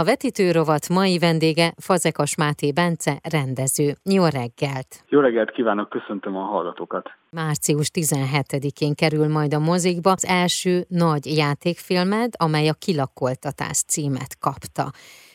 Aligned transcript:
A 0.00 0.04
vetítőrovat 0.04 0.88
mai 0.88 1.18
vendége 1.18 1.72
Fazekas 1.76 2.36
Máté 2.36 2.72
Bence, 2.72 3.12
rendező. 3.32 3.88
Jó 4.04 4.24
reggelt! 4.24 4.90
Jó 5.08 5.20
reggelt 5.20 5.50
kívánok, 5.50 5.88
köszöntöm 5.88 6.36
a 6.36 6.44
hallgatókat! 6.44 7.10
Március 7.36 7.90
17-én 7.94 8.94
kerül 8.94 9.28
majd 9.28 9.54
a 9.54 9.58
mozikba 9.58 10.10
az 10.10 10.24
első 10.26 10.84
nagy 10.88 11.26
játékfilmed, 11.26 12.30
amely 12.38 12.68
a 12.68 12.80
Kilakoltatás 12.84 13.78
címet 13.82 14.38
kapta. 14.40 14.84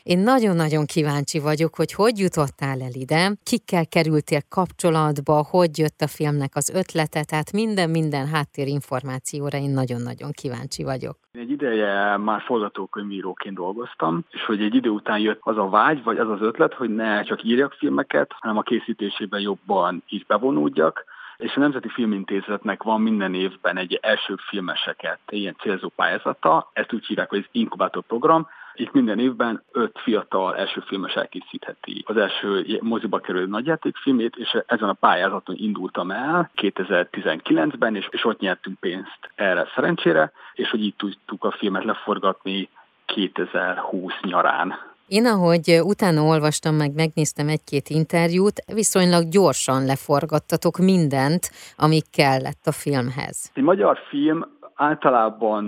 Én 0.03 0.19
nagyon-nagyon 0.19 0.85
kíváncsi 0.85 1.39
vagyok, 1.39 1.75
hogy 1.75 1.93
hogy 1.93 2.17
jutottál 2.17 2.81
el 2.81 2.93
ide, 2.93 3.31
kikkel 3.43 3.85
kerültél 3.87 4.41
kapcsolatba, 4.49 5.45
hogy 5.49 5.77
jött 5.77 6.01
a 6.01 6.07
filmnek 6.07 6.55
az 6.55 6.69
ötlete, 6.69 7.23
tehát 7.23 7.51
minden-minden 7.51 8.27
háttérinformációra 8.27 9.57
én 9.57 9.73
nagyon-nagyon 9.81 10.31
kíváncsi 10.31 10.83
vagyok. 10.83 11.17
Egy 11.31 11.51
ideje 11.51 12.17
már 12.17 12.41
forgatókönyvíróként 12.41 13.55
dolgoztam, 13.55 14.25
és 14.29 14.45
hogy 14.45 14.61
egy 14.61 14.75
idő 14.75 14.89
után 14.89 15.19
jött 15.19 15.39
az 15.41 15.57
a 15.57 15.69
vágy, 15.69 16.03
vagy 16.03 16.17
az 16.17 16.29
az 16.29 16.41
ötlet, 16.41 16.73
hogy 16.73 16.89
ne 16.89 17.23
csak 17.23 17.43
írjak 17.43 17.73
filmeket, 17.73 18.31
hanem 18.39 18.57
a 18.57 18.61
készítésében 18.61 19.41
jobban 19.41 20.03
is 20.07 20.25
bevonódjak, 20.25 21.05
és 21.41 21.55
a 21.55 21.59
Nemzeti 21.59 21.89
Filmintézetnek 21.89 22.83
van 22.83 23.01
minden 23.01 23.33
évben 23.33 23.77
egy 23.77 23.99
első 24.01 24.35
filmeseket, 24.47 25.19
ilyen 25.29 25.55
célzó 25.59 25.89
pályázata, 25.95 26.69
ezt 26.73 26.93
úgy 26.93 27.05
hívják, 27.05 27.29
hogy 27.29 27.39
ez 27.39 27.45
inkubátor 27.51 28.03
program, 28.03 28.47
itt 28.73 28.91
minden 28.91 29.19
évben 29.19 29.63
öt 29.71 29.99
fiatal 29.99 30.55
első 30.55 30.83
filmes 30.85 31.13
elkészítheti. 31.13 32.03
Az 32.07 32.17
első 32.17 32.79
moziba 32.81 33.19
kerülő 33.19 33.45
nagyjátékfilmét, 33.45 34.35
és 34.35 34.57
ezen 34.65 34.89
a 34.89 34.93
pályázaton 34.93 35.55
indultam 35.59 36.11
el 36.11 36.51
2019-ben, 36.55 37.95
és, 37.95 38.07
és 38.11 38.25
ott 38.25 38.39
nyertünk 38.39 38.79
pénzt 38.79 39.31
erre 39.35 39.67
szerencsére, 39.75 40.31
és 40.53 40.69
hogy 40.69 40.83
így 40.83 40.95
tudtuk 40.97 41.43
a 41.43 41.51
filmet 41.51 41.83
leforgatni 41.83 42.69
2020 43.05 44.13
nyarán. 44.21 44.90
Én, 45.17 45.25
ahogy 45.25 45.79
utána 45.83 46.21
olvastam, 46.21 46.75
meg 46.75 46.91
megnéztem 46.93 47.47
egy-két 47.47 47.89
interjút, 47.89 48.57
viszonylag 48.73 49.23
gyorsan 49.29 49.85
leforgattatok 49.85 50.77
mindent, 50.77 51.43
ami 51.77 51.99
kellett 52.11 52.65
a 52.65 52.71
filmhez. 52.71 53.51
Egy 53.53 53.63
magyar 53.63 53.97
film 54.09 54.39
általában 54.75 55.63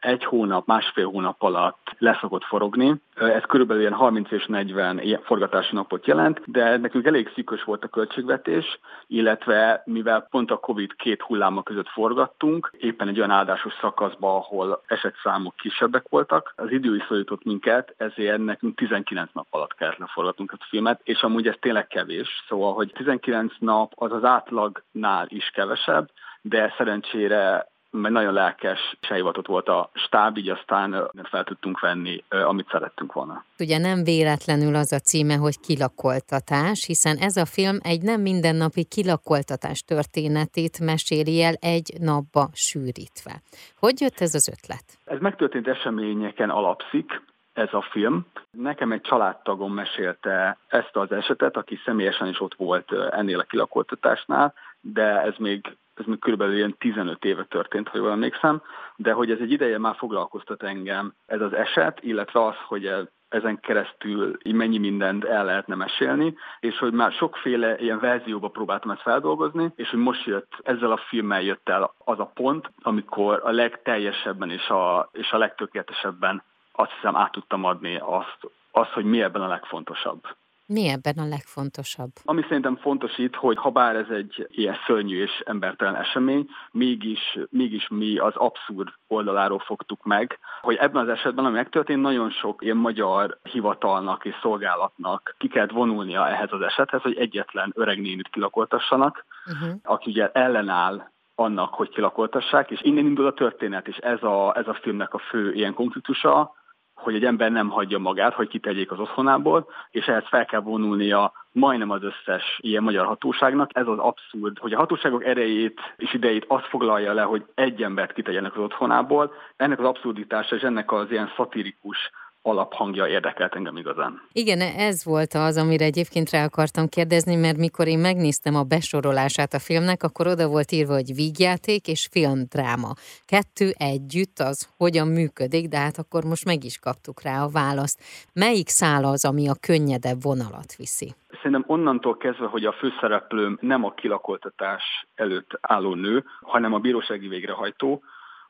egy 0.00 0.24
hónap, 0.24 0.66
másfél 0.66 1.06
hónap 1.06 1.42
alatt 1.42 1.81
leszokott 2.02 2.44
forogni. 2.44 2.94
Ez 3.14 3.42
körülbelül 3.42 3.82
ilyen 3.82 3.94
30 3.94 4.30
és 4.30 4.46
40 4.46 5.20
forgatási 5.22 5.74
napot 5.74 6.06
jelent, 6.06 6.40
de 6.44 6.76
nekünk 6.76 7.06
elég 7.06 7.30
szűkös 7.34 7.64
volt 7.64 7.84
a 7.84 7.88
költségvetés, 7.88 8.78
illetve 9.06 9.82
mivel 9.84 10.26
pont 10.30 10.50
a 10.50 10.56
Covid 10.56 10.94
két 10.96 11.22
hulláma 11.22 11.62
között 11.62 11.88
forgattunk, 11.88 12.72
éppen 12.78 13.08
egy 13.08 13.18
olyan 13.18 13.30
áldásos 13.30 13.72
szakaszba, 13.80 14.36
ahol 14.36 14.82
esetszámok 14.86 15.56
kisebbek 15.56 16.04
voltak, 16.08 16.52
az 16.56 16.70
idő 16.70 16.96
is 16.96 17.04
szorított 17.08 17.44
minket, 17.44 17.94
ezért 17.96 18.44
nekünk 18.44 18.76
19 18.76 19.30
nap 19.32 19.46
alatt 19.50 19.74
kellett 19.74 19.98
leforgatnunk 19.98 20.52
a 20.52 20.66
filmet, 20.68 21.00
és 21.04 21.22
amúgy 21.22 21.46
ez 21.46 21.56
tényleg 21.60 21.86
kevés, 21.86 22.44
szóval, 22.48 22.74
hogy 22.74 22.92
19 22.94 23.52
nap 23.58 23.92
az 23.94 24.12
az 24.12 24.24
átlagnál 24.24 25.26
is 25.28 25.50
kevesebb, 25.54 26.10
de 26.42 26.74
szerencsére 26.76 27.71
mert 27.94 28.14
nagyon 28.14 28.32
lelkes 28.32 28.96
és 29.00 29.08
elhivatott 29.08 29.46
volt 29.46 29.68
a 29.68 29.90
stáb, 29.94 30.36
így 30.36 30.48
aztán 30.48 31.10
fel 31.22 31.44
tudtunk 31.44 31.80
venni, 31.80 32.24
amit 32.28 32.68
szerettünk 32.70 33.12
volna. 33.12 33.44
Ugye 33.58 33.78
nem 33.78 34.04
véletlenül 34.04 34.74
az 34.74 34.92
a 34.92 34.98
címe, 34.98 35.34
hogy 35.34 35.60
kilakoltatás, 35.60 36.84
hiszen 36.86 37.16
ez 37.16 37.36
a 37.36 37.46
film 37.46 37.78
egy 37.82 38.02
nem 38.02 38.20
mindennapi 38.20 38.84
kilakoltatás 38.84 39.82
történetét 39.82 40.80
meséli 40.80 41.42
el 41.42 41.54
egy 41.60 41.92
napba 42.00 42.48
sűrítve. 42.52 43.32
Hogy 43.78 44.00
jött 44.00 44.20
ez 44.20 44.34
az 44.34 44.48
ötlet? 44.48 44.84
Ez 45.04 45.18
megtörtént 45.20 45.68
eseményeken 45.68 46.50
alapszik, 46.50 47.22
ez 47.52 47.72
a 47.72 47.86
film. 47.90 48.26
Nekem 48.50 48.92
egy 48.92 49.00
családtagom 49.00 49.74
mesélte 49.74 50.58
ezt 50.68 50.96
az 50.96 51.12
esetet, 51.12 51.56
aki 51.56 51.78
személyesen 51.84 52.28
is 52.28 52.40
ott 52.40 52.54
volt 52.54 52.92
ennél 53.10 53.38
a 53.38 53.42
kilakoltatásnál, 53.42 54.54
de 54.80 55.20
ez 55.20 55.34
még 55.38 55.76
ez 55.94 56.04
még 56.04 56.18
körülbelül 56.18 56.56
ilyen 56.56 56.76
15 56.78 57.24
éve 57.24 57.44
történt, 57.44 57.88
ha 57.88 57.98
jól 57.98 58.10
emlékszem, 58.10 58.62
de 58.96 59.12
hogy 59.12 59.30
ez 59.30 59.38
egy 59.40 59.52
ideje 59.52 59.78
már 59.78 59.94
foglalkoztat 59.96 60.62
engem 60.62 61.14
ez 61.26 61.40
az 61.40 61.52
eset, 61.52 61.98
illetve 62.02 62.44
az, 62.44 62.54
hogy 62.66 62.92
ezen 63.28 63.60
keresztül 63.60 64.38
mennyi 64.52 64.78
mindent 64.78 65.24
el 65.24 65.44
lehetne 65.44 65.74
mesélni, 65.74 66.34
és 66.60 66.78
hogy 66.78 66.92
már 66.92 67.12
sokféle 67.12 67.78
ilyen 67.78 67.98
verzióba 67.98 68.48
próbáltam 68.48 68.90
ezt 68.90 69.02
feldolgozni, 69.02 69.72
és 69.76 69.90
hogy 69.90 69.98
most 69.98 70.24
jött, 70.24 70.52
ezzel 70.62 70.92
a 70.92 70.96
filmmel 71.08 71.42
jött 71.42 71.68
el 71.68 71.94
az 72.04 72.18
a 72.18 72.30
pont, 72.34 72.70
amikor 72.82 73.40
a 73.44 73.50
legteljesebben 73.50 74.50
és 74.50 74.68
a, 74.68 75.08
és 75.12 75.30
a 75.32 75.38
legtökéletesebben 75.38 76.42
azt 76.72 76.92
hiszem 76.92 77.16
át 77.16 77.32
tudtam 77.32 77.64
adni 77.64 77.98
azt, 78.00 78.38
azt, 78.70 78.90
hogy 78.90 79.04
mi 79.04 79.22
ebben 79.22 79.42
a 79.42 79.48
legfontosabb. 79.48 80.20
Mi 80.66 80.88
ebben 80.88 81.18
a 81.18 81.28
legfontosabb? 81.28 82.10
Ami 82.24 82.42
szerintem 82.42 82.76
fontos 82.76 83.18
itt, 83.18 83.34
hogy 83.34 83.56
ha 83.56 83.70
bár 83.70 83.96
ez 83.96 84.08
egy 84.10 84.46
ilyen 84.50 84.76
szörnyű 84.86 85.22
és 85.22 85.42
embertelen 85.44 85.96
esemény, 85.96 86.48
mégis, 86.70 87.38
mégis 87.50 87.88
mi 87.88 88.18
az 88.18 88.36
abszurd 88.36 88.88
oldaláról 89.06 89.58
fogtuk 89.58 90.04
meg, 90.04 90.38
hogy 90.60 90.76
ebben 90.76 91.02
az 91.02 91.08
esetben, 91.08 91.44
ami 91.44 91.54
megtörtént, 91.54 92.00
nagyon 92.00 92.30
sok 92.30 92.62
ilyen 92.62 92.76
magyar 92.76 93.38
hivatalnak 93.42 94.24
és 94.24 94.34
szolgálatnak 94.42 95.34
ki 95.38 95.48
kellett 95.48 95.70
vonulnia 95.70 96.28
ehhez 96.28 96.52
az 96.52 96.60
esethez, 96.60 97.02
hogy 97.02 97.16
egyetlen 97.16 97.72
öreg 97.74 98.00
nénit 98.00 98.28
kilakoltassanak, 98.28 99.24
uh-huh. 99.46 99.78
aki 99.82 100.10
ugye 100.10 100.30
ellenáll 100.30 101.10
annak, 101.34 101.74
hogy 101.74 101.88
kilakoltassák, 101.88 102.70
és 102.70 102.80
innen 102.82 103.04
indul 103.04 103.26
a 103.26 103.32
történet, 103.32 103.88
és 103.88 103.96
ez 103.96 104.22
a, 104.22 104.56
ez 104.56 104.68
a 104.68 104.74
filmnek 104.74 105.14
a 105.14 105.18
fő 105.18 105.52
ilyen 105.52 105.74
konfliktusa, 105.74 106.54
hogy 107.02 107.14
egy 107.14 107.24
ember 107.24 107.50
nem 107.50 107.68
hagyja 107.68 107.98
magát, 107.98 108.34
hogy 108.34 108.48
kitegyék 108.48 108.90
az 108.90 108.98
otthonából, 108.98 109.68
és 109.90 110.06
ehhez 110.06 110.28
fel 110.28 110.44
kell 110.44 110.60
vonulnia 110.60 111.32
majdnem 111.52 111.90
az 111.90 112.02
összes 112.02 112.58
ilyen 112.60 112.82
magyar 112.82 113.06
hatóságnak. 113.06 113.70
Ez 113.72 113.86
az 113.86 113.98
abszurd, 113.98 114.58
hogy 114.58 114.72
a 114.72 114.78
hatóságok 114.78 115.24
erejét 115.24 115.80
és 115.96 116.14
idejét 116.14 116.44
azt 116.48 116.66
foglalja 116.66 117.12
le, 117.12 117.22
hogy 117.22 117.44
egy 117.54 117.82
embert 117.82 118.12
kitegyenek 118.12 118.56
az 118.56 118.62
otthonából. 118.62 119.32
Ennek 119.56 119.78
az 119.78 119.84
abszurditása 119.84 120.56
és 120.56 120.62
ennek 120.62 120.92
az 120.92 121.10
ilyen 121.10 121.32
szatirikus 121.36 122.10
alaphangja 122.42 123.06
érdekelt 123.06 123.54
engem 123.54 123.76
igazán. 123.76 124.22
Igen, 124.32 124.60
ez 124.60 125.04
volt 125.04 125.34
az, 125.34 125.56
amire 125.56 125.84
egyébként 125.84 126.30
rá 126.30 126.44
akartam 126.44 126.88
kérdezni, 126.88 127.36
mert 127.36 127.56
mikor 127.56 127.86
én 127.86 127.98
megnéztem 127.98 128.54
a 128.54 128.62
besorolását 128.62 129.52
a 129.52 129.58
filmnek, 129.58 130.02
akkor 130.02 130.26
oda 130.26 130.48
volt 130.48 130.72
írva, 130.72 130.92
hogy 130.92 131.14
vígjáték 131.14 131.88
és 131.88 132.08
filmdráma. 132.10 132.92
Kettő 133.24 133.70
együtt 133.78 134.38
az 134.38 134.68
hogyan 134.76 135.08
működik, 135.08 135.68
de 135.68 135.78
hát 135.78 135.98
akkor 135.98 136.24
most 136.24 136.44
meg 136.44 136.64
is 136.64 136.78
kaptuk 136.78 137.22
rá 137.22 137.42
a 137.42 137.48
választ. 137.48 138.00
Melyik 138.32 138.68
szál 138.68 139.04
az, 139.04 139.24
ami 139.24 139.48
a 139.48 139.54
könnyedebb 139.60 140.22
vonalat 140.22 140.74
viszi? 140.76 141.14
Szerintem 141.42 141.64
onnantól 141.66 142.16
kezdve, 142.16 142.46
hogy 142.46 142.64
a 142.64 142.72
főszereplőm 142.72 143.58
nem 143.60 143.84
a 143.84 143.94
kilakoltatás 143.94 144.82
előtt 145.14 145.58
álló 145.60 145.94
nő, 145.94 146.24
hanem 146.40 146.72
a 146.72 146.78
bírósági 146.78 147.28
végrehajtó, 147.28 148.02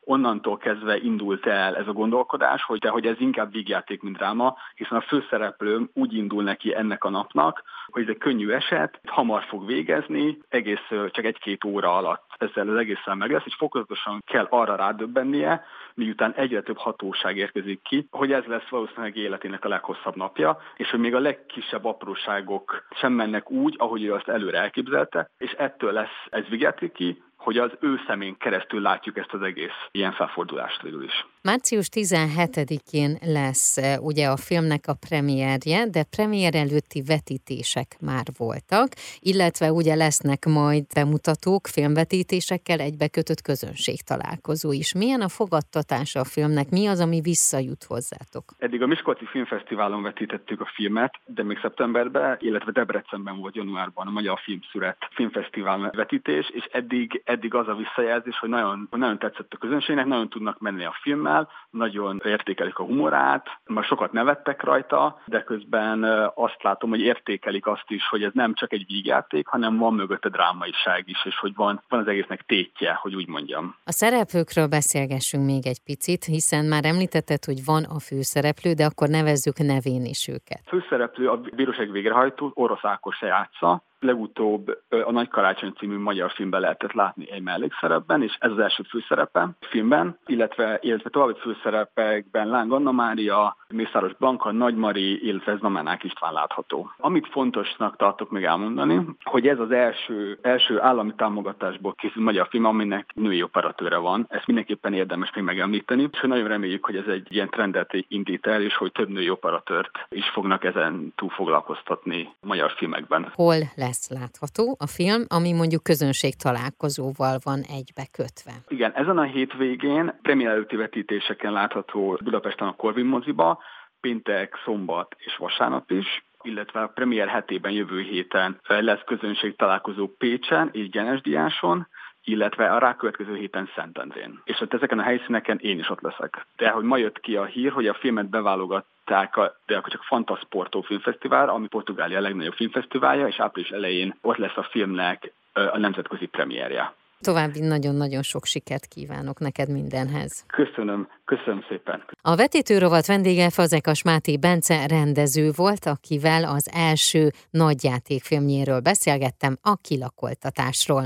onnantól 0.04 0.56
kezdve 0.56 0.96
indult 0.96 1.46
el 1.46 1.76
ez 1.76 1.86
a 1.86 1.92
gondolkodás, 1.92 2.62
hogy, 2.62 2.78
de, 2.78 2.88
hogy 2.88 3.06
ez 3.06 3.20
inkább 3.20 3.52
vígjáték, 3.52 4.02
mint 4.02 4.16
dráma, 4.16 4.56
hiszen 4.74 4.98
a 4.98 5.00
főszereplőm 5.00 5.90
úgy 5.94 6.14
indul 6.14 6.42
neki 6.42 6.74
ennek 6.74 7.04
a 7.04 7.10
napnak, 7.10 7.62
hogy 7.86 8.02
ez 8.02 8.08
egy 8.08 8.18
könnyű 8.18 8.50
eset, 8.50 9.00
hamar 9.06 9.42
fog 9.42 9.66
végezni, 9.66 10.38
egész 10.48 10.86
csak 10.88 11.24
egy-két 11.24 11.64
óra 11.64 11.96
alatt 11.96 12.24
ezzel 12.38 12.68
az 12.68 12.76
egészen 12.76 13.16
meg 13.16 13.30
lesz, 13.30 13.46
és 13.46 13.54
fokozatosan 13.54 14.22
kell 14.26 14.46
arra 14.50 14.76
rádöbbennie, 14.76 15.64
miután 15.94 16.32
egyre 16.32 16.62
több 16.62 16.78
hatóság 16.78 17.36
érkezik 17.36 17.82
ki, 17.82 18.06
hogy 18.10 18.32
ez 18.32 18.44
lesz 18.44 18.68
valószínűleg 18.68 19.16
életének 19.16 19.64
a 19.64 19.68
leghosszabb 19.68 20.16
napja, 20.16 20.58
és 20.76 20.90
hogy 20.90 21.00
még 21.00 21.14
a 21.14 21.20
legkisebb 21.20 21.84
apróságok 21.84 22.86
sem 22.90 23.12
mennek 23.12 23.50
úgy, 23.50 23.74
ahogy 23.78 24.04
ő 24.04 24.12
azt 24.12 24.28
előre 24.28 24.58
elképzelte, 24.58 25.30
és 25.38 25.52
ettől 25.52 25.92
lesz 25.92 26.26
ez 26.30 26.44
vigyátéki, 26.48 27.22
hogy 27.42 27.58
az 27.58 27.70
ő 27.80 28.00
szemén 28.06 28.36
keresztül 28.38 28.80
látjuk 28.80 29.16
ezt 29.16 29.32
az 29.32 29.42
egész 29.42 29.88
ilyen 29.90 30.12
felfordulást 30.12 30.82
végül 30.82 31.02
is. 31.02 31.26
Március 31.44 31.88
17-én 31.92 33.16
lesz 33.24 33.76
e, 33.76 34.00
ugye 34.00 34.26
a 34.26 34.36
filmnek 34.36 34.84
a 34.86 34.94
premierje, 35.08 35.86
de 35.86 36.02
premier 36.16 36.54
előtti 36.54 37.02
vetítések 37.02 37.88
már 38.00 38.26
voltak, 38.38 38.88
illetve 39.20 39.72
ugye 39.72 39.94
lesznek 39.94 40.44
majd 40.44 40.84
bemutatók, 40.94 41.66
filmvetítésekkel 41.66 42.80
egybekötött 42.80 43.40
közönség 43.40 43.98
találkozó 44.02 44.72
is. 44.72 44.94
Milyen 44.94 45.20
a 45.20 45.28
fogadtatása 45.28 46.20
a 46.20 46.30
filmnek? 46.34 46.70
Mi 46.70 46.86
az, 46.86 47.00
ami 47.00 47.20
visszajut 47.20 47.84
hozzátok? 47.84 48.44
Eddig 48.58 48.82
a 48.82 48.86
Miskolci 48.86 49.26
Filmfesztiválon 49.26 50.02
vetítettük 50.02 50.60
a 50.60 50.70
filmet, 50.74 51.14
de 51.24 51.42
még 51.42 51.58
szeptemberben, 51.58 52.36
illetve 52.40 52.72
Debrecenben 52.72 53.36
volt 53.38 53.56
januárban 53.56 54.06
a 54.06 54.10
Magyar 54.10 54.38
Filmszüret 54.38 55.08
Filmfesztivál 55.10 55.90
vetítés, 55.94 56.50
és 56.50 56.64
eddig, 56.72 57.22
eddig 57.24 57.54
az 57.54 57.68
a 57.68 57.74
visszajelzés, 57.74 58.38
hogy 58.38 58.48
nagyon, 58.48 58.88
nagyon 58.90 59.18
tetszett 59.18 59.52
a 59.52 59.56
közönségnek, 59.56 60.06
nagyon 60.06 60.28
tudnak 60.28 60.60
menni 60.60 60.84
a 60.84 60.98
filmmel, 61.02 61.30
filmmel, 61.32 61.48
nagyon 61.70 62.20
értékelik 62.24 62.78
a 62.78 62.84
humorát, 62.84 63.46
már 63.64 63.84
sokat 63.84 64.12
nevettek 64.12 64.62
rajta, 64.62 65.20
de 65.24 65.42
közben 65.42 66.04
azt 66.34 66.62
látom, 66.62 66.90
hogy 66.90 67.00
értékelik 67.00 67.66
azt 67.66 67.84
is, 67.90 68.08
hogy 68.08 68.22
ez 68.22 68.30
nem 68.34 68.54
csak 68.54 68.72
egy 68.72 68.84
vígjáték, 68.86 69.46
hanem 69.46 69.78
van 69.78 69.94
mögötte 69.94 70.28
drámaiság 70.28 71.04
is, 71.06 71.24
és 71.24 71.38
hogy 71.38 71.54
van, 71.54 71.82
van 71.88 72.00
az 72.00 72.06
egésznek 72.06 72.42
tétje, 72.46 72.92
hogy 72.92 73.14
úgy 73.14 73.28
mondjam. 73.28 73.76
A 73.84 73.92
szereplőkről 73.92 74.66
beszélgessünk 74.66 75.44
még 75.44 75.66
egy 75.66 75.82
picit, 75.84 76.24
hiszen 76.24 76.64
már 76.64 76.84
említetted, 76.84 77.44
hogy 77.44 77.64
van 77.64 77.84
a 77.84 77.98
főszereplő, 77.98 78.72
de 78.72 78.84
akkor 78.84 79.08
nevezzük 79.08 79.58
nevén 79.58 80.04
is 80.04 80.28
őket. 80.28 80.62
Főszereplő 80.66 81.28
a 81.28 81.36
bíróság 81.36 81.90
végrehajtó, 81.90 82.50
Orosz 82.54 82.84
Ákos 82.84 83.20
játsza, 83.20 83.82
legutóbb 84.02 84.78
a 85.04 85.10
Nagy 85.10 85.28
Karácsony 85.28 85.72
című 85.72 85.98
magyar 85.98 86.30
filmben 86.30 86.60
lehetett 86.60 86.92
látni 86.92 87.30
egy 87.30 87.42
mellékszerepben, 87.42 88.22
és 88.22 88.36
ez 88.38 88.50
az 88.50 88.58
első 88.58 88.82
főszerepe 88.82 89.48
filmben, 89.60 90.18
illetve, 90.26 90.78
illetve 90.80 91.10
további 91.10 91.38
főszerepekben 91.40 92.48
Láng 92.48 92.72
Anna 92.72 92.92
Mária, 92.92 93.56
Mészáros 93.68 94.14
Blanka, 94.14 94.52
Nagy 94.52 94.76
Mari, 94.76 95.26
illetve 95.26 95.56
Znamenák 95.56 96.04
István 96.04 96.32
látható. 96.32 96.90
Amit 96.98 97.28
fontosnak 97.28 97.96
tartok 97.96 98.30
még 98.30 98.44
elmondani, 98.44 99.04
hogy 99.22 99.48
ez 99.48 99.58
az 99.58 99.70
első, 99.70 100.38
első 100.42 100.80
állami 100.80 101.12
támogatásból 101.16 101.94
készült 101.94 102.24
magyar 102.24 102.46
film, 102.48 102.64
aminek 102.64 103.10
női 103.14 103.42
operatőre 103.42 103.96
van. 103.96 104.26
Ezt 104.28 104.46
mindenképpen 104.46 104.94
érdemes 104.94 105.30
még 105.34 105.44
megemlíteni, 105.44 106.08
és 106.12 106.20
nagyon 106.20 106.48
reméljük, 106.48 106.84
hogy 106.84 106.96
ez 106.96 107.06
egy 107.06 107.26
ilyen 107.30 107.48
trendet 107.50 107.90
indít 108.08 108.46
el, 108.46 108.62
és 108.62 108.76
hogy 108.76 108.92
több 108.92 109.08
női 109.08 109.30
operatőrt 109.30 110.06
is 110.08 110.28
fognak 110.28 110.64
ezen 110.64 111.12
túl 111.16 111.28
foglalkoztatni 111.28 112.34
magyar 112.40 112.70
filmekben. 112.70 113.32
Hol 113.34 113.56
lesz 113.74 113.91
lesz 113.92 114.10
látható 114.10 114.76
a 114.78 114.86
film, 114.86 115.22
ami 115.28 115.52
mondjuk 115.52 115.82
közönség 115.82 116.34
találkozóval 116.36 117.38
van 117.44 117.60
egybekötve. 117.78 118.52
Igen, 118.68 118.92
ezen 118.94 119.18
a 119.18 119.22
hétvégén 119.22 120.18
premier 120.22 120.50
előtti 120.50 120.76
vetítéseken 120.76 121.52
látható 121.52 122.18
Budapesten 122.24 122.68
a 122.68 122.76
Corvin 122.76 123.04
moziba, 123.04 123.58
péntek, 124.00 124.54
szombat 124.64 125.14
és 125.18 125.36
vasárnap 125.36 125.90
is, 125.90 126.24
illetve 126.42 126.80
a 126.80 126.86
premier 126.86 127.28
hetében 127.28 127.72
jövő 127.72 128.00
héten 128.00 128.60
lesz 128.68 129.04
közönség 129.06 129.56
találkozó 129.56 130.06
Pécsen 130.18 130.68
és 130.72 130.88
Genesdiáson, 130.88 131.88
illetve 132.24 132.70
a 132.70 132.78
rákövetkező 132.78 133.36
héten 133.36 133.70
Szentendrén. 133.74 134.40
És 134.44 134.60
ott 134.60 134.74
ezeken 134.74 134.98
a 134.98 135.02
helyszíneken 135.02 135.58
én 135.58 135.78
is 135.78 135.90
ott 135.90 136.00
leszek. 136.00 136.46
De 136.56 136.70
hogy 136.70 136.84
ma 136.84 136.96
jött 136.96 137.20
ki 137.20 137.36
a 137.36 137.44
hír, 137.44 137.72
hogy 137.72 137.86
a 137.86 137.94
filmet 137.94 138.28
beválogatták 138.28 139.36
a, 139.36 139.56
de 139.66 139.76
akkor 139.76 139.90
csak 139.92 140.02
Fantasporto 140.02 140.80
filmfesztivál, 140.80 141.48
ami 141.48 141.66
Portugália 141.66 142.20
legnagyobb 142.20 142.54
filmfesztiválja, 142.54 143.26
és 143.26 143.38
április 143.38 143.70
elején 143.70 144.14
ott 144.20 144.36
lesz 144.36 144.56
a 144.56 144.68
filmnek 144.70 145.32
a 145.52 145.78
nemzetközi 145.78 146.26
premierje. 146.26 146.94
További 147.20 147.60
nagyon-nagyon 147.60 148.22
sok 148.22 148.44
sikert 148.44 148.86
kívánok 148.86 149.38
neked 149.38 149.68
mindenhez. 149.68 150.44
Köszönöm, 150.46 151.08
köszönöm 151.24 151.64
szépen. 151.68 152.04
A 152.22 152.36
vetítőrovat 152.36 153.06
vendége 153.06 153.50
Fazekas 153.50 154.02
Máté 154.02 154.36
Bence 154.36 154.86
rendező 154.86 155.50
volt, 155.56 155.86
akivel 155.86 156.44
az 156.44 156.70
első 156.74 157.30
nagyjátékfilmjéről 157.50 158.80
beszélgettem 158.80 159.56
a 159.62 159.76
kilakoltatásról. 159.76 161.04